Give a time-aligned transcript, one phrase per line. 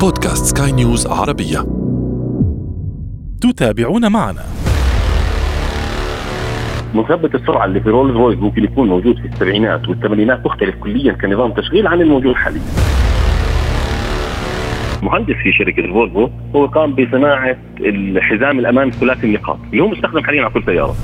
[0.00, 1.58] بودكاست سكاي نيوز عربية
[3.40, 4.44] تتابعون معنا
[6.94, 11.52] مثبت السرعة اللي في رولز رويس ممكن يكون موجود في السبعينات والثمانينات مختلف كليا كنظام
[11.52, 12.60] تشغيل عن الموجود حاليا.
[15.02, 20.42] مهندس في شركة فولفو هو قام بصناعة الحزام الامان ثلاثي النقاط اللي هو مستخدم حاليا
[20.42, 20.94] على كل سيارة.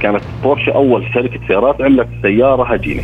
[0.00, 3.02] كانت بورشه أول شركة سيارات عملت سيارة هجينة.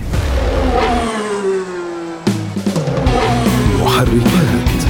[3.99, 4.89] محركات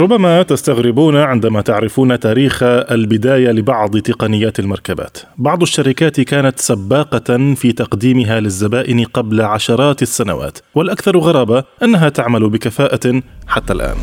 [0.00, 5.18] ربما تستغربون عندما تعرفون تاريخ البداية لبعض تقنيات المركبات.
[5.38, 13.22] بعض الشركات كانت سباقة في تقديمها للزبائن قبل عشرات السنوات، والأكثر غرابة أنها تعمل بكفاءة
[13.46, 13.96] حتى الآن.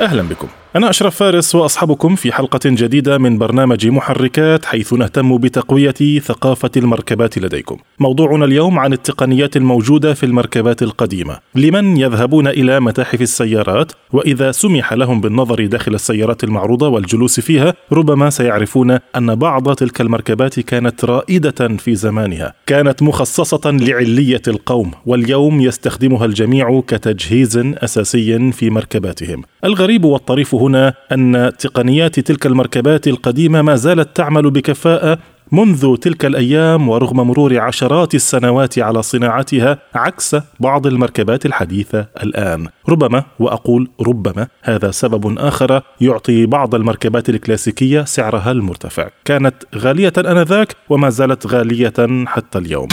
[0.00, 0.48] أهلا بكم.
[0.76, 7.38] أنا أشرف فارس وأصحابكم في حلقة جديدة من برنامج محركات حيث نهتم بتقوية ثقافة المركبات
[7.38, 7.76] لديكم.
[7.98, 14.92] موضوعنا اليوم عن التقنيات الموجودة في المركبات القديمة، لمن يذهبون إلى متاحف السيارات وإذا سمح
[14.92, 21.68] لهم بالنظر داخل السيارات المعروضة والجلوس فيها، ربما سيعرفون أن بعض تلك المركبات كانت رائدة
[21.76, 29.42] في زمانها، كانت مخصصة لعلية القوم، واليوم يستخدمها الجميع كتجهيز أساسي في مركباتهم.
[29.64, 30.67] الغريب والطريف هنا
[31.12, 35.18] أن تقنيات تلك المركبات القديمة ما زالت تعمل بكفاءة
[35.52, 42.68] منذ تلك الأيام ورغم مرور عشرات السنوات على صناعتها عكس بعض المركبات الحديثة الآن.
[42.88, 49.08] ربما وأقول ربما هذا سبب آخر يعطي بعض المركبات الكلاسيكية سعرها المرتفع.
[49.24, 52.88] كانت غالية آنذاك وما زالت غالية حتى اليوم.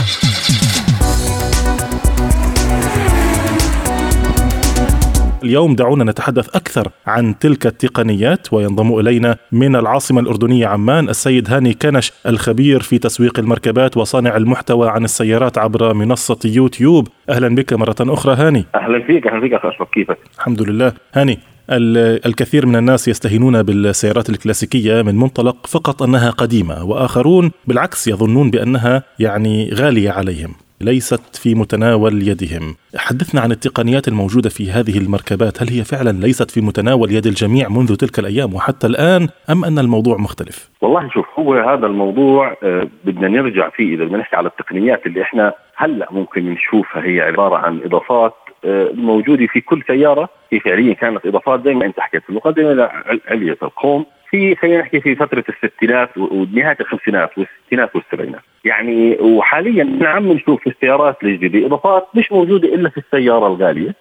[5.46, 11.74] اليوم دعونا نتحدث أكثر عن تلك التقنيات وينضم إلينا من العاصمة الأردنية عمان السيد هاني
[11.74, 17.08] كنش الخبير في تسويق المركبات وصانع المحتوى عن السيارات عبر منصة يوتيوب.
[17.30, 18.66] أهلا بك مرة أخرى هاني.
[18.76, 20.94] أهلا فيك أهلا فيك اخ أشرف كيفك؟ الحمد لله.
[21.14, 28.08] هاني ال- الكثير من الناس يستهينون بالسيارات الكلاسيكية من منطلق فقط أنها قديمة وآخرون بالعكس
[28.08, 30.56] يظنون بأنها يعني غالية عليهم.
[30.82, 32.76] ليست في متناول يدهم.
[32.98, 35.62] حدثنا عن التقنيات الموجودة في هذه المركبات.
[35.62, 39.80] هل هي فعلا ليست في متناول يد الجميع منذ تلك الأيام وحتى الآن أم أن
[39.80, 44.48] الموضوع مختلف؟ والله شوف هو هذا الموضوع آه، بدنا نرجع فيه إذا بدنا نحكي على
[44.48, 47.06] التقنيات اللي إحنا هلأ ممكن نشوفها.
[47.06, 48.34] هي عبارة عن إضافات
[48.66, 50.30] آه، موجوده في كل سيارة.
[50.52, 54.06] هي فعليا كانت إضافات زي ما أنت حكيت في المقدمة لعليه القوم.
[54.30, 58.42] في خلينا نحكي في فترة الستينات ونهاية الخمسينات والستينات والسبعينات.
[58.66, 63.96] يعني وحاليا عم نشوف في السيارات الجديده إضافات مش موجودة إلا في السيارة الغالية.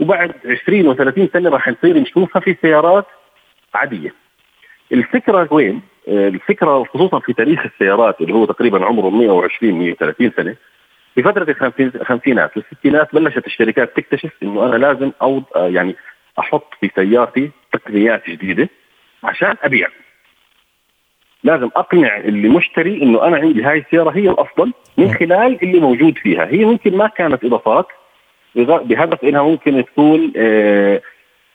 [0.00, 3.06] وبعد 20 و30 سنة راح نصير نشوفها في سيارات
[3.74, 4.14] عادية.
[4.92, 10.56] الفكرة وين؟ آه، الفكرة خصوصا في تاريخ السيارات اللي هو تقريبا عمره 120 130 سنة.
[11.14, 15.96] في فترة الخمسين- الخمسينات والستينات بلشت الشركات تكتشف إنه أنا لازم أو آه، يعني
[16.38, 18.68] أحط في سيارتي تقنيات جديدة.
[19.24, 19.88] عشان أبيع.
[21.44, 26.18] لازم أقنع اللي مشتري إنه أنا عندي هاي السيارة هي الأفضل من خلال اللي موجود
[26.18, 26.46] فيها.
[26.46, 27.86] هي ممكن ما كانت إضافات
[28.54, 31.02] بهدف إنها ممكن تكون آه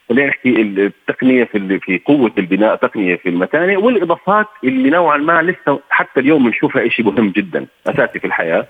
[0.09, 5.79] خلينا نحكي التقنية في في قوة البناء تقنية في المتانة والإضافات اللي نوعا ما لسه
[5.89, 8.67] حتى اليوم بنشوفها شيء مهم جدا أساسي في الحياة.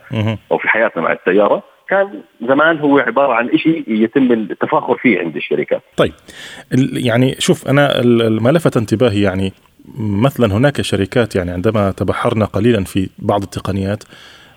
[0.52, 1.64] أو في حياتنا مع السيارة.
[1.90, 6.14] كان زمان هو عبارة عن شيء يتم التفاخر فيه عند الشركات طيب
[6.94, 9.54] يعني شوف أنا ما لفت انتباهي يعني
[9.98, 14.04] مثلا هناك شركات يعني عندما تبحرنا قليلا في بعض التقنيات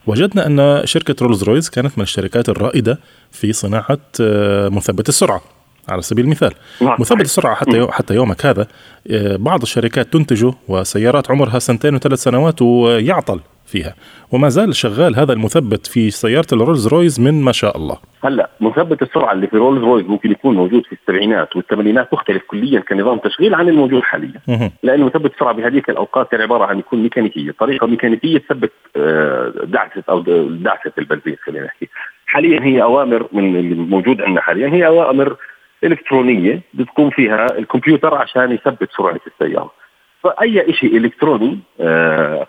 [0.07, 2.99] وجدنا أن شركة رولز رويس كانت من الشركات الرائدة
[3.31, 5.43] في صناعة آه، مثبت السرعة
[5.89, 6.53] على سبيل المثال.
[6.81, 7.21] نعم، مثبت.
[7.21, 8.67] السرعة حتى حتى يومك هذا
[9.11, 13.41] آه، بعض الشركات تنتجه وسيارات عمرها سنتين وثلاث سنوات ويعطل.
[13.73, 13.95] فيها.
[14.33, 17.97] وما زال شغال هذا المثبت في سيارة الرولز رويس من ما شاء الله.
[18.25, 22.81] هلا مثبت السرعة اللي في رولز رويس ممكن يكون موجود في السبعينات والثمانينات مختلف كليا
[22.81, 24.41] كنظام تشغيل عن الموجود حاليا.
[24.83, 30.03] لأنه مثبت السرعة بهذيك الأوقات كان عبارة عن يكون ميكانيكية طريقة ميكانيكية تثبت آه، دعسه
[30.09, 31.89] أو دعسه البنزين خلينا نحكي.
[32.27, 35.37] حاليا هي أوامر من الموجود عندنا حاليا هي أوامر
[35.85, 39.73] إلكترونية بتقوم فيها الكمبيوتر عشان يثبت سرعة السيارة.
[40.23, 42.47] فأي شيء إلكتروني آه،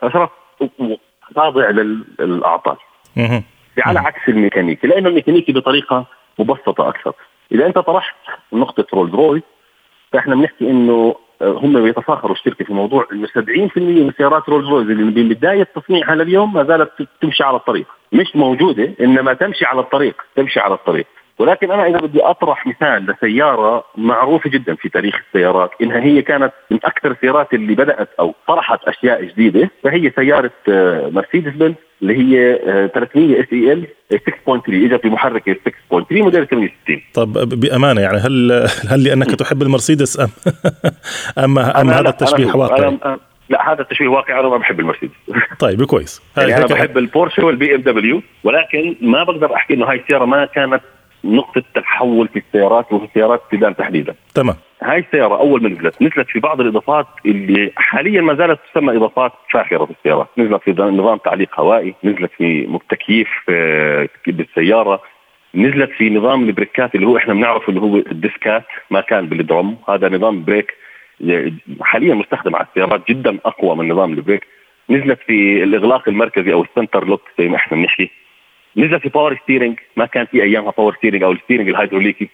[1.36, 2.76] خاضع لل- للأعطال.
[3.16, 3.44] مهم.
[3.86, 6.06] على عكس الميكانيكي لأنه الميكانيكي بطريقة
[6.40, 7.14] مبسطة أكثر.
[7.52, 8.16] إذا أنت طرحت
[8.54, 9.44] نقطة رولز رويس
[10.14, 14.88] فإحنا بنحكي إنه آه، هم بيتفاخروا الشركة في موضوع إنه 70% من سيارات رولز رويس
[14.88, 17.86] اللي من بداية تصنيعها لليوم ما زالت تمشي على الطريق.
[18.12, 21.06] مش موجودة إنما تمشي على الطريق تمشي على الطريق.
[21.40, 26.52] ولكن أنا إذا بدي أطرح مثال لسيارة معروفة جدا في تاريخ السيارات إنها هي كانت
[26.72, 32.18] من أكثر السيارات اللي بدأت أو طرحت أشياء جديدة فهي سيارة آه، مرسيدس بنز اللي
[32.18, 32.60] هي
[32.94, 39.62] 300 SEL 6.3 إجت بمحرك 6.3 موديل 68 طب بأمانة يعني هل هل لأنك تحب
[39.62, 40.30] المرسيدس أم
[41.44, 42.98] أم, أم هذا التشبيه واقعي؟
[43.50, 45.14] لا هذا التشبيه واقعي أنا ما بحب المرسيدس.
[45.60, 46.22] طيب كويس.
[46.38, 50.46] يعني أنا بحب البورشة والبي إم دبليو ولكن ما بقدر أحكي إنه هاي السيارة ما
[50.46, 50.82] كانت
[51.24, 54.16] نقطة تحول في السيارات وفي سيارات السيدان تحديدا.
[54.36, 54.56] تمام.
[54.84, 59.32] هاي السيارة أول ما نزلت نزلت في بعض الإضافات اللي حاليا ما زالت تسمى إضافات
[59.52, 65.02] فاخرة في السيارات، نزلت في نظام تعليق هوائي، نزلت في تكييف آه، بالسيارة،
[65.56, 68.66] نزلت في نظام ال brakes ات اللي هو إحنا بنعرفه اللي هو ال discs ات
[68.92, 70.74] ما كان بال drum، هذا نظام brake
[71.82, 74.48] حاليا مستخدم على السيارات جدا أقوى من نظام ال brake
[74.90, 78.12] نزلت في الإغلاق المركزي أو ال center lock زي ما إحنا بنحكي
[78.78, 82.30] نزلت في power steering ما كان في أيامها power steering أو ال steering الهيدروليكي.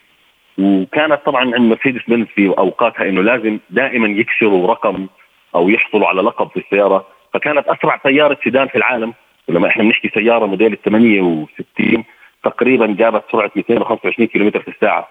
[0.58, 5.08] وكانت طبعا عند مرسيدس بنز في أوقاتها إنه لازم دائما يكسروا رقم
[5.56, 7.08] أو يحصلوا على لقب في السيارة.
[7.34, 9.14] فكانت أسرع سيارة سيدان في العالم.
[9.48, 12.04] ولما إحنا بنحكي سيارة موديل 68
[12.44, 15.08] تقريبا جابت سرعة 225 كم في الساعة.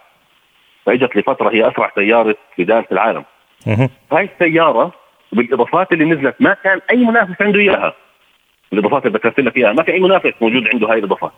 [0.86, 3.24] فإجت لفترة هي أسرع سيارة سيدان في العالم.
[4.12, 4.92] هاي السيارة
[5.32, 7.94] بالإضافات اللي نزلت ما كان أي منافس عنده إياها.
[8.72, 11.32] الإضافات اللي ذكرت لك إياها ما في أي منافس موجود عنده هاي الإضافات.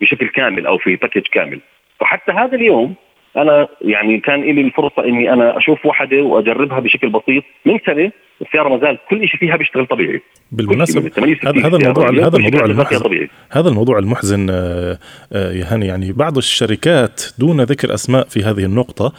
[0.00, 1.60] بشكل كامل أو في باكج كامل.
[2.00, 2.94] فحتى هذا اليوم
[3.36, 7.44] أنا يعني كان لي الفرصة إني أنا أشوف واحدة وأجربها بشكل بسيط.
[7.64, 10.22] من سنة السيارة ما زال كل شيء فيها بيشتغل طبيعي.
[10.52, 14.98] بالمناسبة هذا هذا الموضوع هذا الموضوع المحزن هذا الموضوع المحزن آه،
[15.32, 19.12] آه، يا هاني يعني بعض الشركات دون ذكر أسماء في هذه النقطة.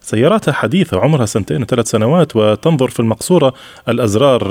[0.00, 3.52] سياراتها حديثة عمرها سنتين وثلاث سنوات وتنظر في المقصورة
[3.88, 4.42] الأزرار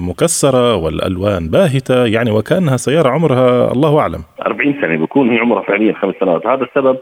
[0.00, 4.22] مكسرة والألوان باهتة يعني وكأنها سيارة عمرها الله أعلم.
[4.46, 6.46] 40 سنة بيكون هي عمرها فعليا خمس سنوات.
[6.46, 6.98] هذا السبب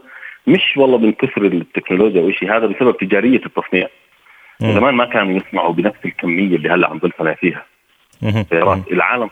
[0.47, 3.87] مش والله من كثر التكنولوجيا أو شيء هذا بسبب تجارية التصنيع.
[4.61, 7.65] زمان ما كانوا يصنعوا بنفس الكمية اللي هلأ عم بنصنع فيها.
[8.49, 9.29] سيارات العالم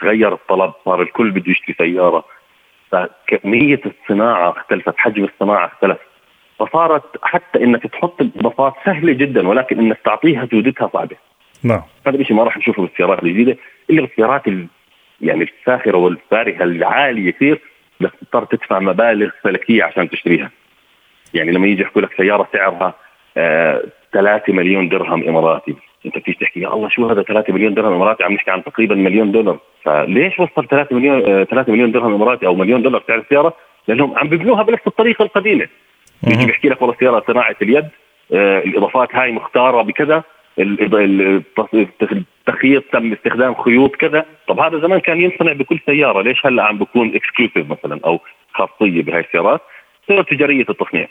[0.00, 2.24] تغير الطلب صار الكل بده يشتري سيارة.
[2.92, 5.98] فكمية الصناعة اختلفت حجم الصناعة اختلف.
[6.58, 11.16] فصارت حتى إنك تحط الإضافات سهلة جدا ولكن إنك تعطيها جودتها صعبة.
[11.62, 11.82] نعم.
[12.06, 13.56] هذا الشيء ما راح نشوفه بالسيارات الجديدة
[13.90, 14.42] إلا بالسيارات
[15.20, 17.60] يعني الفاخرة والفارهة العالية كثير
[18.00, 20.50] بس تضطر تدفع مبالغ فلكية عشان تشتريها.
[21.34, 22.94] يعني لما يجي يحكوا لك سيارة سعرها
[23.36, 23.82] آه
[24.12, 25.74] 3 مليون درهم إماراتي
[26.06, 28.94] أنت بتيجي تحكي يا الله شو هذا 3 مليون درهم إماراتي عم نحكي عن تقريبا
[28.94, 33.18] مليون دولار فليش وصل 3 مليون آه 3 مليون درهم إماراتي أو مليون دولار سعر
[33.18, 33.56] السيارة؟
[33.88, 35.68] لأنهم عم بيبنوها بنفس الطريقة القديمة
[36.26, 37.88] يجي بيحكي لك والله السياره صناعة اليد
[38.32, 40.22] آه الإضافات هاي مختارة بكذا
[42.48, 44.24] التخييط تم استخدام خيوط كذا.
[44.48, 48.20] طب هذا زمان كان ينصنع بكل سيارة ليش هلأ عم بكون exclusive مثلا أو
[48.52, 49.60] خاصية بهاي السيارات؟
[50.08, 51.08] تصير تجارية التصنيع.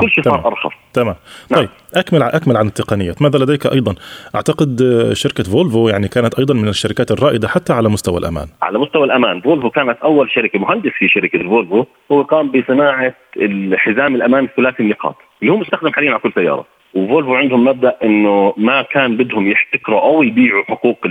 [0.00, 0.70] كل شيء صار أرخص.
[0.92, 1.14] تمام.
[1.50, 1.60] نعم.
[1.60, 3.22] طيب أكمل أكمل عن التقنيات.
[3.22, 3.94] ماذا لديك أيضا؟
[4.34, 4.80] أعتقد
[5.12, 8.46] شركة فولفو يعني كانت أيضا من الشركات الرائدة حتى على مستوى الأمان.
[8.62, 9.40] على مستوى الأمان.
[9.40, 15.16] فولفو كانت أول شركة مهندس في شركة فولفو هو قام بصناعة الحزام الأمان ثلاثي النقاط
[15.42, 16.66] اللي هو مستخدم حاليا على كل سيارة.
[16.94, 21.06] وفولفو عندهم مبدأ إنه ما كان بدهم يحتكروا أو يبيعوا حقوق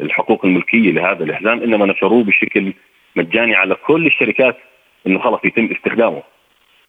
[0.00, 2.72] الحقوق الملكية لهذا الحزام إنما نشروه بشكل
[3.16, 4.56] مجاني على كل الشركات
[5.06, 6.22] إنه خلص يتم استخدامه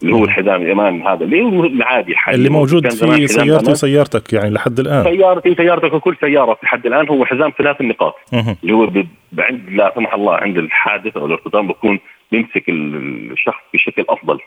[0.03, 4.49] اللي هو الحزام الامان هذا اللي هو العادي حاليا اللي موجود في سيارتي وسيارتك يعني
[4.49, 5.03] لحد الآن.
[5.03, 8.15] سيارتي سيارتك وكل سيارة لحد الآن هو حزام ثلاث النقاط.
[8.63, 8.91] اللي هو
[9.39, 11.99] عند لا سمح الله عند الحادث أو الارتطام بكون
[12.31, 14.39] بيمسك الشخص بشكل أفضل.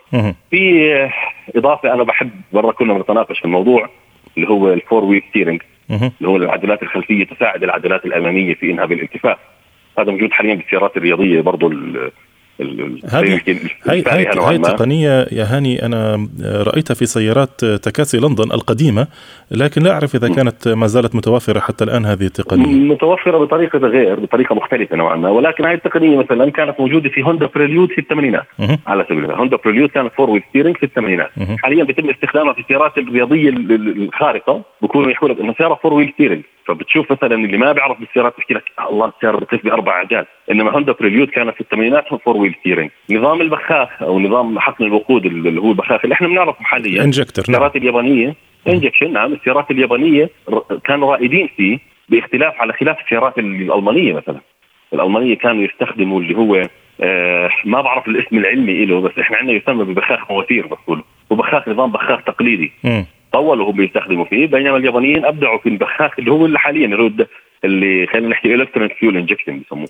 [0.51, 1.11] في
[1.57, 3.89] إضافة أنا بحب مرة كنا بنتناقش في الموضوع
[4.37, 8.85] اللي هو ال four wheel steering اللي هو العجلات الخلفية تساعد العجلات الأمامية في انها
[8.85, 9.39] بالالتفاف
[9.99, 11.71] هذا موجود حاليا بالسيارات الرياضية برضه
[13.11, 13.41] هذه
[13.89, 19.07] هاي هاي, هاي تقنية يا هاني أنا رأيتها في سيارات تكاسي لندن القديمة
[19.51, 22.67] لكن لا أعرف إذا كانت ما زالت متوفرة حتى الآن هذه التقنية.
[22.67, 25.31] متوفرة بطريقة غير بطريقة مختلفة نوعا ما.
[25.31, 28.45] ولكن هذه التقنية مثلا كانت موجودة في هوندا بريليود في الثمانينات.
[28.87, 31.31] على سبيل المثال هوندا بريليود كانت four wheel steering في الثمانينات.
[31.59, 36.43] حاليا بيتم استخدامها في السيارات الرياضية الخارقة بكونوا يحكوا لك إنه سيارة four wheel steering
[36.75, 40.93] فبتشوف مثلا اللي ما بيعرف بالسيارات بيحكي لك الله السيارة بتلف باربع عجال إنما هوندا
[40.93, 45.71] بريليود كانت في الثمانينات four wheel steering نظام البخاخ أو نظام حقن الوقود اللي هو
[45.71, 47.05] البخاخ اللي إحنا بنعرفه حاليا.
[47.05, 47.55] injector نعم.
[47.55, 48.35] السيارات اليابانية
[48.69, 49.33] injection نعم.
[49.33, 50.31] السيارات اليابانية
[50.85, 54.41] كانوا رائدين فيه باختلاف على خلاف السيارات الألمانية مثلا.
[54.93, 56.69] الألمانية كانوا يستخدموا اللي هو
[57.01, 61.93] آه ما بعرف الاسم العلمي له بس إحنا عندنا يسمى ببخاخ مواتير بقولوا وبخاخ نظام
[61.93, 62.73] بخاخ تقليدي.
[63.33, 67.27] طولوا هم بيستخدموا فيه بينما اليابانيين أبدعوا في البخاخ اللي هو اللي حاليا اللي
[67.65, 69.89] اللي خلينا نحكي electronic fuel injection بيسموه.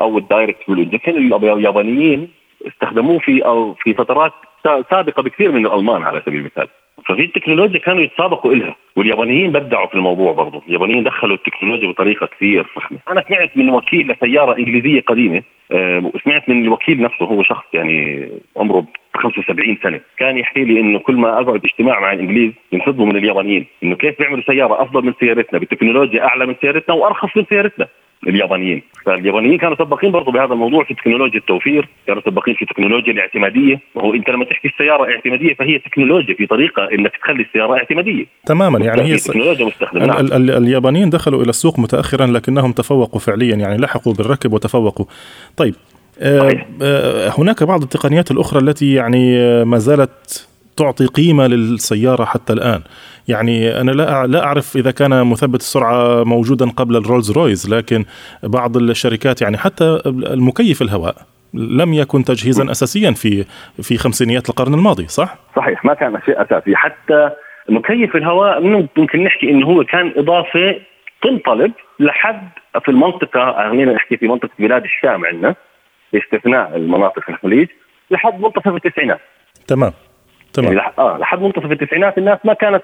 [0.00, 1.16] أو ال direct fuel injection
[1.56, 2.28] اليابانيين
[2.66, 4.32] استخدموه في أو في فترات
[4.64, 6.68] سابقة بكثير من الألمان على سبيل المثال.
[7.06, 10.62] ففي التكنولوجيا كانوا يتسابقوا إلها واليابانيين بدعوا في الموضوع برضه.
[10.68, 12.98] اليابانيين دخلوا التكنولوجيا بطريقة كثير فخمة.
[13.10, 15.42] أنا سمعت من وكيل لسيارة إنجليزية قديمة
[15.72, 20.00] أه وسمعت من الوكيل نفسه هو شخص يعني عمره 75 سنة.
[20.18, 24.18] كان يحكي لي إنه كل ما اقعد اجتماع مع الإنجليز ينفضوا من اليابانيين إنه كيف
[24.18, 27.88] بيعملوا سيارة أفضل من سيارتنا؟ بتكنولوجيا أعلى من سيارتنا وأرخص من سيارتنا.
[28.28, 28.82] اليابانيين.
[29.06, 33.80] فاليابانيين كانوا سباقين برضه بهذا الموضوع في تكنولوجيا التوفير كانوا سباقين في تكنولوجيا الاعتمادية.
[33.94, 38.24] وهو انت لما تحكي السيارة اعتمادية فهي تكنولوجيا في طريقة إنك تخلي السيارة اعتمادية.
[38.46, 40.06] تماما يعني هي تكنولوجيا مستخدمة.
[40.06, 40.20] نعم.
[40.20, 45.06] ال- ال- اليابانيين دخلوا إلى السوق متاخرا لكنهم تفوقوا فعليا يعني لحقوا بالركب وتفوقوا.
[45.56, 45.74] طيب
[46.20, 52.52] آه آه هناك بعض التقنيات الأخرى التي يعني آه، ما زالت تعطي قيمة للسيارة حتى
[52.52, 52.82] الآن.
[53.28, 58.04] يعني أنا لا لا أعرف إذا كان مثبت السرعة موجودا قبل الرولز رويس لكن
[58.42, 61.14] بعض الشركات يعني حتى المكيف الهواء
[61.54, 63.44] لم يكن تجهيزا اساسيا في
[63.82, 66.76] في خمسينيات القرن الماضي صح؟ صحيح ما كان شيء أساسي.
[66.76, 67.30] حتى
[67.68, 68.62] مكيف الهواء
[68.96, 70.76] ممكن نحكي إنه هو كان إضافة
[71.22, 72.48] تنطلب لحد
[72.84, 75.54] في المنطقة خلينا نحكي في منطقة بلاد الشام عندنا
[76.12, 77.68] باستثناء المناطق الخليج
[78.10, 79.20] لحد منتصف التسعينات.
[79.66, 79.92] تمام.
[80.54, 80.72] تمام.
[80.72, 82.82] يعني آه لحد منتصف التسعينات الناس ما كانت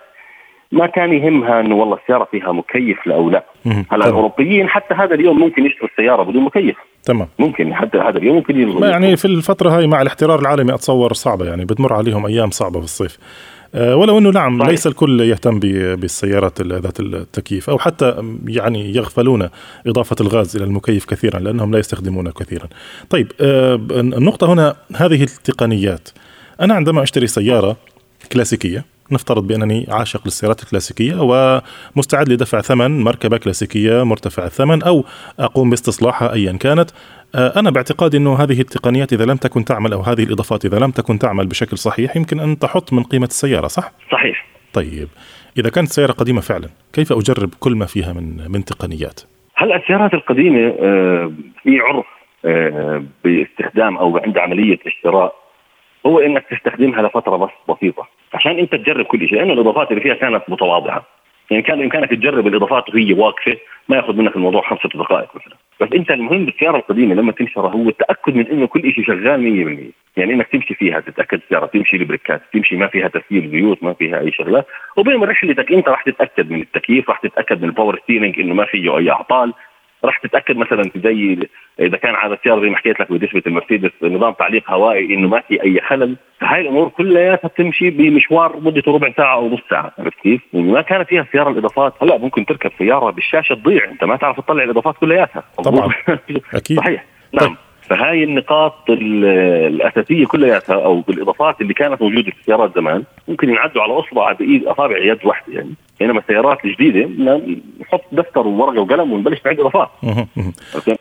[0.73, 3.45] ما كان يهمها انه والله السيارة فيها مكيف أو لا.
[3.67, 6.77] هلا الأوروبيين حتى هذا اليوم ممكن يشتروا السيارة بدون مكيف.
[7.05, 7.29] تمام.
[7.39, 11.65] ممكن حتى هذا اليوم ممكن يعني في الفترة هاي مع الاحترار العالمي أتصور صعبة يعني
[11.65, 13.19] بتمر عليهم أيام صعبة في الصيف.
[13.75, 14.71] أه ولو إنه نعم صحيح.
[14.71, 19.49] ليس الكل يهتم بالسيارات ذات التكييف أو حتى يعني يغفلون
[19.87, 22.67] إضافة الغاز إلى المكيف كثيرا لأنهم لا يستخدمونه كثيرا.
[23.11, 26.09] طيب أه النقطة هنا هذه التقنيات
[26.61, 27.76] أنا عندما أشتري سيارة
[28.33, 35.05] كلاسيكية نفترض بأنني عاشق للسيارات الكلاسيكية ومستعد لدفع ثمن مركبة كلاسيكية مرتفع الثمن أو
[35.38, 36.90] أقوم باستصلاحها ايا كانت
[37.35, 40.90] آه، أنا باعتقادي أنه هذه التقنيات إذا لم تكن تعمل أو هذه الإضافات إذا لم
[40.90, 45.09] تكن تعمل بشكل صحيح يمكن أن تحط من قيمة السيارة صح؟ صحيح طيب
[45.59, 49.21] إذا كانت السياره قديمة فعلا كيف أجرب كل ما فيها من من تقنيات؟
[49.57, 52.07] هلا السيارات القديمة آه، في عرف
[52.45, 55.40] آه، باستخدام أو عند عملية الشراء
[56.07, 58.09] هو إنك تستخدمها لفترة بس بسيطة.
[58.35, 61.04] عشان أنت تجرب كل شيء لأنه الإضافات اللي فيها كانت متواضعة.
[61.50, 63.57] يعني كان بامكانك تجرب الإضافات وهي واقفة
[63.88, 65.57] ما يأخذ منك الموضوع خمسة دقائق مثلا.
[65.80, 69.92] بس أنت المهم بالسيارة القديمة لما تنشرها هو التأكد من إنه كل شيء شغال 100%
[70.16, 74.21] يعني إنك تمشي فيها تتأكد السيارة تمشي البريكات تمشي ما فيها تسييل زيوت ما فيها
[74.21, 74.66] أي شغلات.
[74.97, 78.64] وبين رحلتك أنت راح تتأكد من التكييف راح تتأكد من ال power steering إنه ما
[78.64, 79.52] فيه أي أعطال.
[80.04, 81.38] راح تتأكد مثلا زي
[81.80, 85.40] إذا كان على السيارة زي ما حكيت لك بنسبه المرسيدس نظام تعليق هوائي إنه ما
[85.40, 86.16] في أي خلل.
[86.40, 91.09] فهاي الأمور كلياتها بتمشي بمشوار مدته ربع ساعة أو نص ساعة عرفت كيف؟ ما كانت
[91.09, 91.95] فيها السياره الإضافات.
[92.02, 95.45] هلا ممكن تركب سيارة بالشاشة تضيع أنت ما تعرف تطلع الإضافات كلياتها.
[95.64, 95.92] طبعا.
[96.54, 96.76] أكيد.
[96.76, 97.47] صحيح نعم.
[97.47, 97.57] طيب.
[97.91, 103.93] فهاي النقاط الأساسية كلياتها أو بالاضافات اللي كانت موجودة في السيارات زمان ممكن ينعدوا على
[103.93, 105.75] أصبع بايد أصابع يد واحدة يعني.
[106.01, 107.11] بينما السيارات الجديدة
[107.81, 109.89] نحط دفتر وورقة وقلم ونبلش نعد اضافات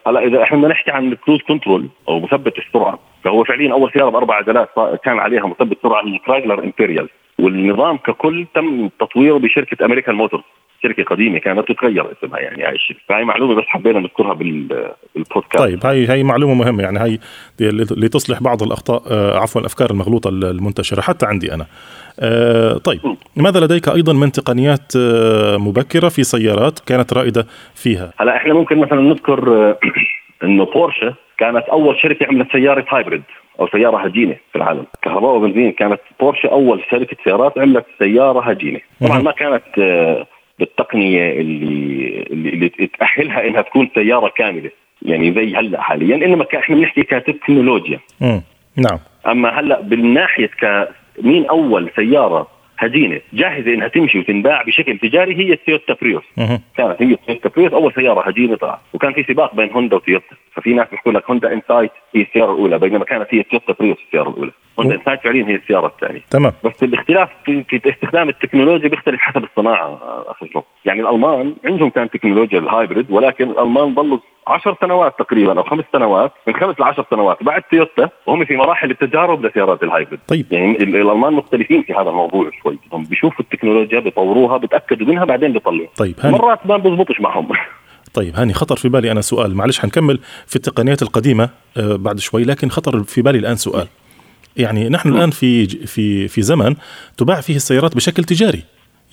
[0.08, 4.10] هلا إذا إحنا نحكي عن ال cruise control أو مثبت السرعة فهو فعليا أول سيارة
[4.10, 4.70] بأربع عجلات
[5.04, 10.44] كان عليها مثبت سرعة هي كرايلر امبريال والنظام ككل تم تطويره بشركة أمريكان موتورز.
[10.84, 13.00] شركة قديمة كانت تتغير اسمها يعني هاي الشركة.
[13.10, 15.58] فهي معلومة بس حبينا نذكرها بالبودكاست.
[15.58, 17.20] طيب هاي هي معلومة مهمة يعني هي
[17.92, 21.66] لتصلح بعض الأخطاء آه، عفوا الافكار المغلوطة المنتشرة حتى عندي أنا.
[22.20, 23.00] آه، طيب
[23.36, 27.46] ماذا لديك أيضا من تقنيات آه، مبكرة في سيارات كانت رائدة
[27.76, 29.76] فيها؟ هلا إحنا ممكن مثلا نذكر
[30.44, 33.24] إنه بورشة كانت أول شركة عملت سيارة هايبريد
[33.60, 34.86] أو سيارة هجينة في العالم.
[35.02, 38.80] كهرباء وبنزين كانت بورشة أول شركة سيارات عملت سيارة هجينة.
[39.02, 39.64] طبعا ما كانت
[40.60, 44.70] بالتقنية اللي اللي تأهلها إنها تكون سيارة كاملة.
[45.02, 48.00] يعني زي هلأ حاليا إنما إحنا بنحكي كتكنولوجيا
[48.76, 49.00] نعم.
[49.28, 50.90] أما هلأ بالناحية ك
[51.22, 52.48] مين أول سيارة
[52.78, 56.24] هجينه جاهزة إنها تمشي وتنباع بشكل تجاري هي التويوتا بريوس
[56.78, 58.80] كانت هي التويوتا بريوس أول سيارة هجينه طلعت.
[58.94, 62.80] وكان في سباق بين هوندا وتويوتا ففي ناس بيحكوا لك هوندا انسايت هي السيارة الأولى
[62.80, 64.52] بينما كانت هي التويوتا بريوس السيارة الأولى.
[64.80, 66.22] هوندا انسايت فعليا هي السيارة الثانية.
[66.30, 66.54] تمام.
[66.64, 70.50] بس الاختلاف في, في استخدام التكنولوجيا بيختلف حسب الصناعة أخي
[70.86, 75.84] يعني الألمان عندهم كان تكنولوجيا ال hybrid ولكن الألمان ظلوا عشر سنوات تقريبا أو خمس
[75.94, 80.20] سنوات من خمس لعشر سنوات بعد تويوتا وهم في مراحل التجارب لسيارات ال hybrid.
[80.28, 80.46] طيب.
[80.52, 82.80] يعني الألمان مختلفين في هذا الموضوع شوي.
[82.94, 86.38] هم بيشوفوا التكنولوجيا بيطوروها بيتأكدوا منها بعدين بيطلعوا طيب هاني.
[86.38, 87.50] مرات ما بيزبطش معهم.
[88.14, 89.56] طيب هاني خطر في بالي أنا سؤال.
[89.56, 93.88] معلش حنكمل في التقنيات القديمة آه بعد شوي لكن خطر في بالي الآن سؤال.
[94.58, 96.76] يعني نحن الآن في في في زمن
[97.18, 98.64] تباع فيه السيارات بشكل تجاري.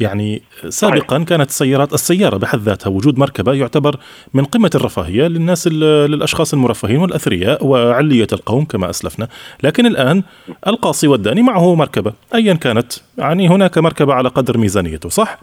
[0.00, 3.98] يعني سابقا كانت السيارات السيارة بحد ذاتها وجود مركبة يعتبر
[4.34, 9.28] من قمة الرفاهية للناس للأشخاص المرفهين والأثرياء وعلية القوم كما أسلفنا.
[9.62, 10.22] لكن الآن
[10.66, 12.12] القاصي والداني معه مركبة.
[12.34, 15.38] أيا كانت يعني هناك مركبة على قدر ميزانيته صح؟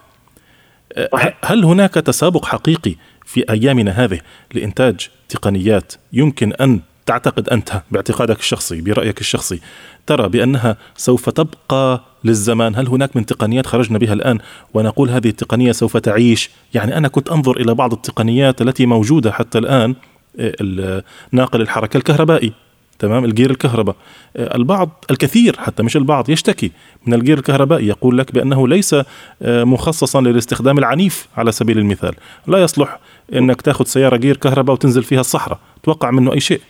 [1.44, 2.94] هل هناك تسابق حقيقي
[3.24, 4.20] في أيامنا هذه
[4.54, 9.60] لإنتاج تقنيات يمكن أن تعتقد أنت باعتقادك الشخصي برأيك الشخصي.
[10.06, 12.76] ترى بأنها سوف تبقى للزمان.
[12.76, 14.38] هل هناك من تقنيات خرجنا بها الآن
[14.74, 19.58] ونقول هذه التقنية سوف تعيش؟ يعني أنا كنت أنظر إلى بعض التقنيات التي موجودة حتى
[19.58, 19.94] الآن
[20.38, 21.02] آه،
[21.32, 22.52] ناقل الحركة الكهربائي
[22.98, 23.96] تمام؟ الجير الكهرباء.
[24.36, 26.72] آه، البعض الكثير حتى مش البعض يشتكي
[27.06, 27.88] من الجير الكهربائي.
[27.88, 28.94] يقول لك بأنه ليس
[29.42, 32.14] آه، مخصصا للاستخدام العنيف على سبيل المثال.
[32.46, 32.98] لا يصلح
[33.32, 35.58] إنك تاخذ سيارة جير كهرباء وتنزل فيها الصحراء.
[35.82, 36.60] توقع منه أي شيء.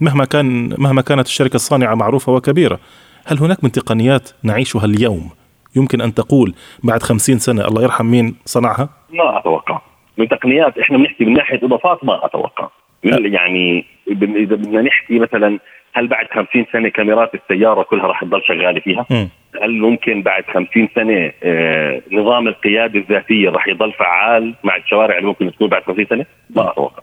[0.00, 2.78] مهما كان مهما كانت الشركة الصانعة معروفة وكبيرة.
[3.26, 5.30] هل هناك من تقنيات نعيشها اليوم؟
[5.76, 6.54] يمكن أن تقول
[6.84, 9.80] بعد خمسين سنة الله يرحم مين صنعها؟ ما أتوقع.
[10.18, 12.68] من تقنيات إحنا بنحكي من ناحية إضافات ما أتوقع.
[13.04, 15.58] يعني إذا بدنا نحكي مثلا
[15.92, 19.28] هل بعد 50 سنة كاميرات السيارة كلها راح تضل شغالة فيها؟ م.
[19.62, 25.28] هل ممكن بعد 50 سنة آه نظام القيادة الذاتية راح يضل فعال مع الشوارع اللي
[25.28, 27.02] ممكن تكون بعد 50 سنة؟ ما أتوقع.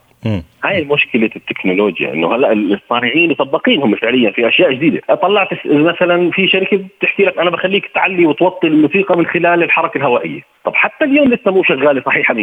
[0.64, 6.48] هاي مشكلة التكنولوجيا إنه هلا الصانعين مطبقين هم فعليا في أشياء جديدة، طلعت مثلا في
[6.48, 11.34] شركة بتحكي لك أنا بخليك تعلي وتوطي الموسيقى من خلال الحركة الهوائية، طب حتى اليوم
[11.34, 12.38] لسه مو شغالة صحيحة 100%.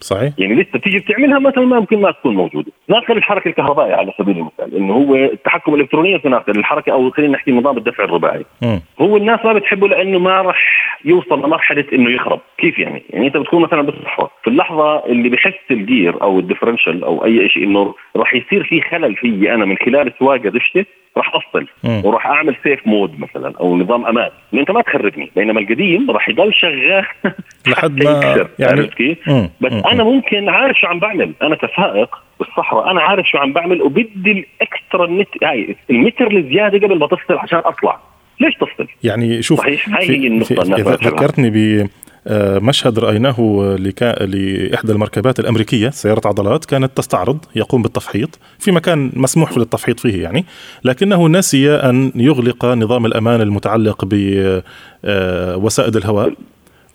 [0.00, 0.32] صحيح.
[0.38, 2.72] يعني لسه تيجي بتعملها مثلا ما ممكن ما تكون موجودة.
[2.88, 7.32] ناقل الحركة الكهربائية على سبيل المثال إنه هو التحكم الإلكتروني في ناقل الحركة أو خلينا
[7.32, 8.44] نحكي نظام الدفع الرباعي.
[8.62, 8.78] م.
[9.00, 12.40] هو الناس ما بتحبه لأنه ما راح يوصل لمرحلة إنه يخرب.
[12.58, 17.24] كيف يعني؟ يعني أنت بتكون مثلا بالصحراء في اللحظة اللي بحس الجير أو الديفرنشال أو
[17.24, 20.84] أي شيء إنه راح يصير في خلل فيي أنا من خلال سواقة دشتة
[21.18, 24.30] راح افصل وراح اعمل سيف مود مثلا أو نظام أمان.
[24.54, 25.30] أنت ما تخربني.
[25.36, 27.06] بينما القديم راح يضل شغال.
[27.68, 29.18] لحد ما يعني كيف؟
[29.60, 29.82] بس مم.
[29.86, 31.32] أنا ممكن عارف شو عم بعمل.
[31.42, 36.98] أنا كسائق بالصحراء أنا عارف شو عم بعمل وبدي الإكسترا النت هاي المتر الزيادة قبل
[36.98, 38.00] ما تفصل عشان أطلع.
[38.40, 41.50] ليش تفصل؟ يعني شوف صحيح هاي هي النقطة إذا ذكرتني
[42.62, 43.58] مشهد رأيناه.
[44.20, 50.44] لإحدى المركبات الأمريكية سيارة عضلات كانت تستعرض يقوم بالتفحيط في مكان مسموح للتفحيط فيه يعني
[50.84, 56.32] لكنه نسي أن يغلق نظام الأمان المتعلق بوسائد آه، الهواء.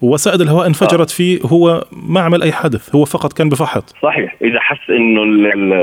[0.01, 1.15] وسائد الهواء انفجرت آه.
[1.15, 3.95] فيه هو ما عمل أي حدث هو فقط كان بفحط.
[4.03, 5.23] صحيح إذا حس إنه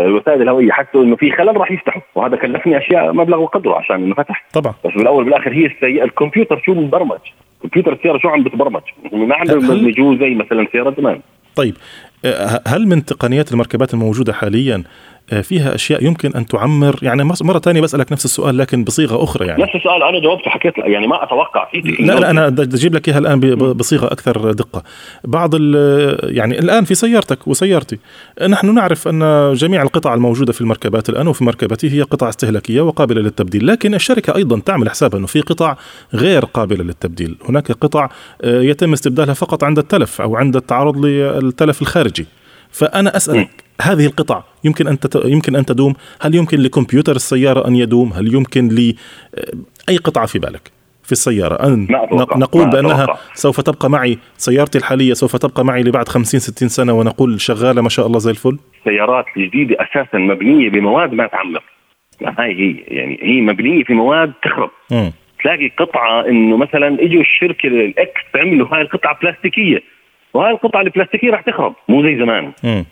[0.07, 2.03] الوسائد الهوائيه حسوا إنه في خلل راح يفتحوا.
[2.15, 4.47] وهذا كلفني أشياء مبلغ وقدره عشان إنه فتح.
[4.53, 4.75] طبعا.
[4.85, 6.05] بس بالأول بالاخر هي السي...
[6.05, 7.19] الكمبيوتر شو مبرمج
[7.63, 11.21] كمبيوتر السيارة شو عم بتبرمج؟ ما عم بيبرمجوه زي مثلا سيارة زمان.
[11.57, 11.77] طيب
[12.25, 14.85] آه، هل من تقنيات المركبات الموجودة حاليا
[15.43, 16.99] فيها أشياء يمكن أن تعمر.
[17.03, 19.63] يعني مرة ثانية بسألك نفس السؤال لكن بصيغة أخرى يعني.
[19.63, 23.09] نفس السؤال أنا جاوبته حكيت يعني ما أتوقع في لا لا أنا بدي أجيب لك
[23.09, 23.41] إياها الآن
[23.73, 24.83] بصيغة أكثر دقة.
[25.25, 25.55] بعض
[26.25, 27.99] يعني الآن في سيارتك وسيارتي
[28.49, 33.21] نحن نعرف أن جميع القطع الموجودة في المركبات الآن وفي مركبتي هي قطع استهلاكية وقابلة
[33.21, 35.77] للتبديل لكن الشركة أيضا تعمل حسابها انه في قطع
[36.15, 37.37] غير قابلة للتبديل.
[37.49, 38.09] هناك قطع
[38.43, 42.27] آه، يتم استبدالها فقط عند التلف أو عند التعرض للتلف الخارجي.
[42.71, 45.95] فأنا أسألك هذه القطع يمكن أن يمكن أن تدوم.
[46.21, 48.95] هل يمكن لكمبيوتر السيارة أن يدوم؟ هل يمكن ل
[49.89, 50.71] أي قطعة في بالك
[51.05, 51.89] في السيارة؟ أن
[52.37, 57.41] نقول بأنها سوف تبقى معي سيارتي الحالية سوف تبقى معي لبعد 50 60 سنة ونقول
[57.41, 61.63] شغالة ما شاء الله زي الفل؟ السيارات الجديدة أساسا مبنية بمواد ما تعمر.
[62.39, 64.71] هاي هي يعني هي مبنية في مواد تخرب.
[64.91, 65.11] م.
[65.43, 69.83] تلاقي قطعة إنه مثلا إجوا الشركة ال X عملوا هاي القطعة بلاستيكية.
[70.35, 72.53] وهاي القطعة البلاستيكية راح تخرب مو زي زمان.
[72.65, 72.83] م.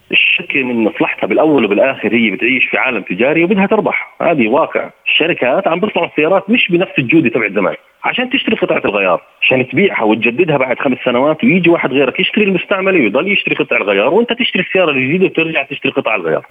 [0.41, 4.15] الشركة من مصلحتها بالأول وبالآخر هي بتعيش في عالم تجاري وبدها تربح.
[4.23, 4.91] هذه واقع.
[5.07, 7.75] الشركات عم بيصنعوا السيارات مش بنفس الجودة تبع زمان.
[8.05, 12.99] عشان تشتري قطعة الغيار عشان تبيعها وتجددها بعد خمس سنوات ويجي واحد غيرك يشتري المستعملة
[12.99, 16.47] ويضل يشتري قطع الغيار وانت تشتري السيارة الجديدة وترجع تشتري قطع الغيار.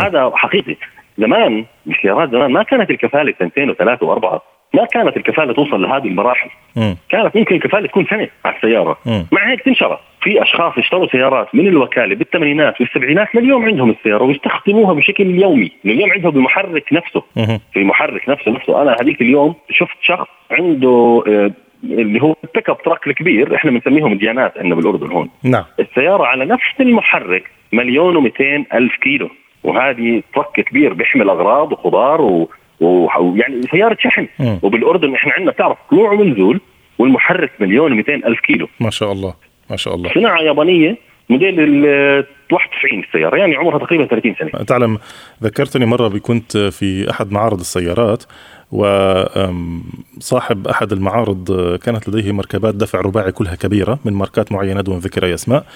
[0.00, 0.76] هذا حقيقي.
[1.18, 4.42] زمان السيارات زمان ما كانت الكفالة سنتين وثلاثة وأربعة.
[4.74, 6.50] ما كانت الكفالة توصل لهذه المراحل.
[6.76, 6.94] م.
[7.08, 8.98] كانت ممكن الكفالة تكون سنة على السيارة.
[9.06, 9.22] م.
[9.32, 9.98] مع هيك تنشرت.
[10.20, 15.72] في أشخاص اشتروا سيارات من الوكالة بالثمانينات والسبعينات لليوم عندهم السيارة ويستخدموها بشكل يومي.
[15.84, 17.22] اليوم عندهم بمحرك نفسه.
[17.36, 17.58] م.
[17.72, 18.82] في محرك نفسه نفسه.
[18.82, 21.50] أنا هذيك اليوم شفت شخص عنده آه،
[21.84, 23.54] اللي هو ال pickup truck الكبير.
[23.54, 25.30] إحنا بنسميهم ديانات عندنا بالأردن هون.
[25.42, 25.64] نعم.
[25.80, 29.30] السيارة على نفس المحرك مليون و200 ألف كيلو.
[29.64, 34.28] وهذه truck كبير بيحمل أغراض وخضار و ويعني سيارة شحن.
[34.38, 34.56] م.
[34.62, 36.60] وبالأردن إحنا عندنا تعرف طلوع ونزول
[36.98, 38.68] والمحرك مليون و200 ألف كيلو.
[38.80, 39.34] ما شاء الله
[39.70, 40.14] ما شاء الله.
[40.14, 40.96] صناعة يابانية
[41.30, 44.50] موديل ال 91 السيارة يعني عمرها تقريبا 30 سنة.
[44.64, 44.98] تعلم
[45.42, 48.24] ذكرتني مرة كنت في أحد معارض السيارات
[48.72, 55.24] وصاحب أحد المعارض كانت لديه مركبات دفع رباعي كلها كبيرة من ماركات معينة دون ذكر
[55.24, 55.66] أي أسماء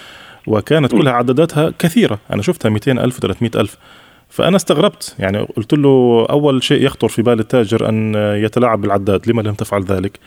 [0.46, 2.18] وكانت كلها عدداتها كثيرة.
[2.32, 3.76] أنا شفتها 200 ألف 300 ألف.
[4.30, 5.16] فأنا استغربت.
[5.18, 9.82] يعني قلت له أول شيء يخطر في بال التاجر أن يتلاعب بالعداد لما لم تفعل
[9.82, 10.18] ذلك؟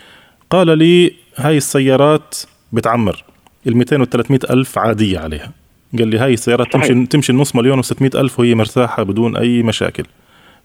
[0.50, 2.36] قال لي هاي السيارات
[2.72, 3.24] بتعمر
[3.68, 5.52] ال 200 وال 300 ألف عادية عليها.
[6.00, 10.04] قال لي هاي السيارات تمشي تمشي النص مليون و600 ألف وهي مرتاحة بدون أي مشاكل.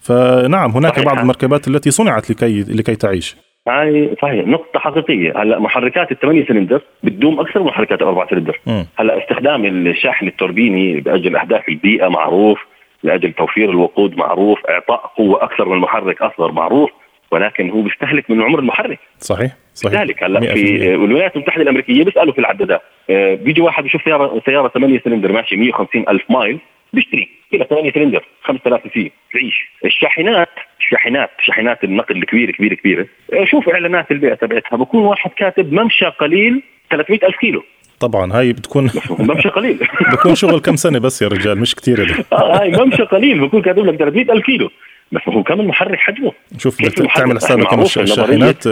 [0.01, 1.05] فنعم هناك صحيح.
[1.05, 3.37] بعض المركبات التي صنعت لكي لكي تعيش.
[3.69, 4.47] هاي صحيح.
[4.47, 5.43] نقطة حقيقية.
[5.43, 8.61] هلا محركات الثمانية سلندر بتدوم أكثر من محركات الأربعة سلندر.
[8.97, 12.59] هلا استخدام الشاحن التوربيني لأجل أهداف البيئة معروف.
[13.07, 16.91] لأجل توفير الوقود معروف إعطاء قوة أكثر من محرك أصغر معروف
[17.31, 18.99] ولكن هو بيستهلك من عمر المحرك.
[19.19, 20.01] صحيح صحيح.
[20.01, 24.69] ذلك هلا في الولايات المتحدة الأمريكية بيسألوا في العدادات آه، بيجي واحد بيشوف سياره سيارة
[24.69, 26.59] 8 سلندر ماشي 150 ألف مايل
[26.93, 30.49] بيشتري كذا 8 سلندر 5000 سي تعيش الشاحنات
[30.81, 33.07] الشاحنات شاحنات النقل الكبيرة كبيرة كبيرة.
[33.33, 37.63] آه، شوف إعلانات البيع تبعتها بكون واحد كاتب ممشى قليل 300 ألف كيلو.
[38.01, 39.79] طبعا هاي بتكون ممشى قليل.
[40.13, 43.85] بكون شغل كم سنة بس يا رجال؟ مش كثير آه هاي ممشى قليل بكون كاتب
[43.85, 44.71] لك 300 ألف كيلو.
[45.13, 46.77] بس هو كم المحرك حجمه؟ شوف
[47.17, 48.65] تعمل حسابك الشاحنات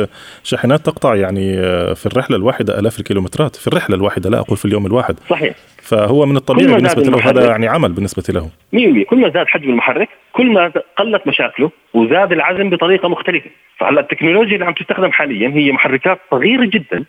[0.44, 3.56] شاحنات تقطع يعني آه، في الرحلة الواحدة آلاف الكيلومترات.
[3.56, 5.16] في الرحلة الواحدة لا أقول في اليوم الواحد.
[5.30, 5.54] صحيح.
[5.82, 8.48] فهو من الطبيعي بالنسبة له هذا يعني عمل بالنسبة له.
[8.72, 13.50] 100% كل ما زاد حجم المحرك كل ما قلت مشاكله وزاد العزم بطريقة مختلفة.
[13.78, 17.04] فهلأ التكنولوجيا اللي عم تستخدم حاليا هي محركات صغيرة جدا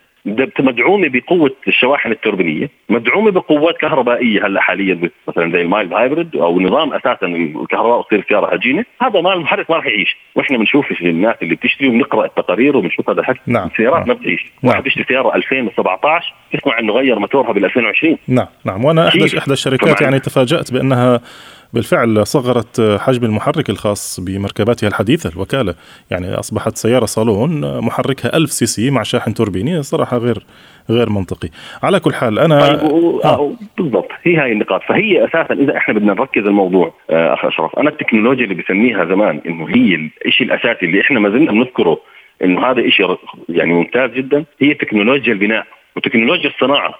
[0.60, 6.60] مدعومة بقوة الشواحن التوربينية، مدعومة بقوات كهربائية هلا حاليا مثلا زي ال mild hybrid أو
[6.60, 11.36] نظام أساسا الكهرباء تصير سياره هجينه، هذا ما المحرك ما راح يعيش، وإحنا بنشوف الناس
[11.42, 13.40] اللي بتشتري وبنقرأ التقارير وبنشوف هذا الحكي.
[13.46, 13.68] نعم.
[13.72, 14.08] السيارات نعم.
[14.08, 14.72] ما بتعيش، نعم.
[14.72, 18.46] واحد بيشتري سيارة 2017 يسمع إنه غير موتورها بال 2020 نعم.
[18.64, 18.84] نعم.
[18.84, 21.20] وأنا إحدى إحدى الشركات يعني تفاجأت بأنها
[21.76, 25.74] بالفعل صغرت حجم المحرك الخاص بمركباتها الحديثة الوكالة.
[26.10, 30.38] يعني أصبحت سيارة صالون محركها 1000 سي سي مع شاحن توربيني صراحة غير
[30.90, 31.48] غير منطقي.
[31.82, 32.90] على كل حال أنا طيب
[33.24, 33.52] آه.
[33.78, 34.08] بالضبط.
[34.22, 34.82] هي هاي النقاط.
[34.82, 39.40] فهي أساسا إذا إحنا بدنا نركز الموضوع آه أخ أشرف أنا التكنولوجيا اللي بسميها زمان
[39.46, 41.98] إنه هي الشيء الأساسي اللي إحنا ما زلنا بنذكره
[42.44, 43.16] إنه هذا شيء
[43.48, 46.94] يعني ممتاز جدا هي تكنولوجيا البناء وتكنولوجيا الصناعة.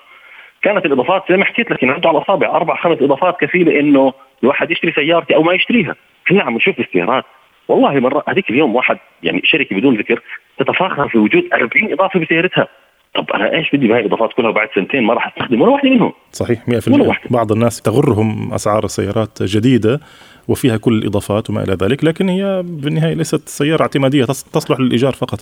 [0.63, 4.71] كانت الإضافات زي ما حكيت لك ينعدوا على الأصابع أربع خمس إضافات كفيله إنه الواحد
[4.71, 5.95] يشتري سيارتي أو ما يشتريها.
[6.27, 7.25] هلا عم نشوف السيارات
[7.69, 10.23] والله مرة هذيك اليوم واحد يعني شركة بدون ذكر
[10.59, 12.69] تتفاخر في وجود 40 إضافة بسيارتها.
[13.15, 16.13] طب أنا إيش بدي بهاي الإضافات كلها بعد سنتين ما راح أستخدم ولا واحدة منهم؟
[16.33, 20.01] صحيح 100% بعض الناس تغرهم أسعار السيارات جديدة
[20.49, 25.41] وفيها كل الإضافات وما إلى ذلك لكن هي بالنهاية ليست سيارة اعتمادية تصلح للإيجار فقط.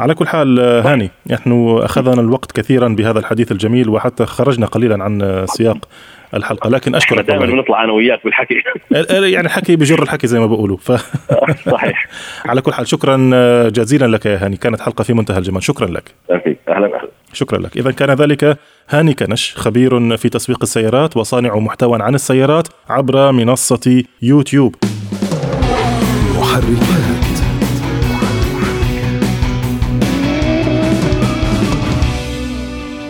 [0.00, 5.44] على كل حال هاني نحن أخذنا الوقت كثيرا بهذا الحديث الجميل وحتى خرجنا قليلا عن
[5.46, 5.88] سياق
[6.34, 8.54] الحلقة لكن أشكرك دائما بنطلع أنا وياك بالحكي.
[9.34, 10.76] يعني الحكي بجر الحكي زي ما بقولوا.
[10.76, 10.92] ف
[11.70, 12.08] صحيح.
[12.50, 13.16] على كل حال شكرا
[13.68, 14.56] جزيلا لك يا هاني.
[14.56, 15.62] كانت حلقة في منتهى الجمال.
[15.62, 16.14] شكرا لك.
[16.30, 17.08] أهلا أهلا.
[17.32, 17.76] شكرا لك.
[17.76, 18.58] اذا كان ذلك
[18.90, 24.74] هاني كنش خبير في تسويق السيارات وصانع محتوى عن السيارات عبر منصة يوتيوب.
[26.38, 27.05] محركات.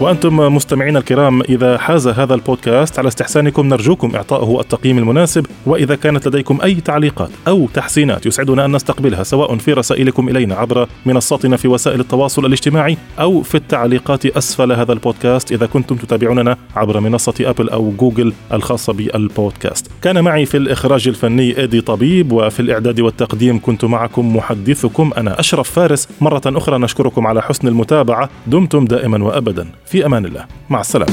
[0.07, 6.29] وأنتم مستمعينا الكرام إذا حاز هذا البودكاست على استحسانكم نرجوكم إعطائه التقييم المناسب وإذا كانت
[6.29, 11.69] لديكم أي تعليقات أو تحسينات يسعدنا أن نستقبلها سواء في رسائلكم إلينا عبر منصاتنا في
[11.69, 17.69] وسائل التواصل الاجتماعي أو في التعليقات أسفل هذا البودكاست إذا كنتم تتابعوننا عبر منصة أبل
[17.69, 19.91] أو جوجل الخاصة بالبودكاست.
[20.03, 25.71] كان معي في الإخراج الفني إيدي طبيب وفي الإعداد والتقديم كنت معكم محدثكم أنا أشرف
[25.71, 26.09] فارس.
[26.21, 29.69] مرة أخرى نشكركم على حسن المتابعة دمتم دائما وأبدا.
[29.87, 30.45] في أمان الله.
[30.71, 31.13] مع السلامة.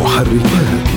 [0.00, 0.93] محركات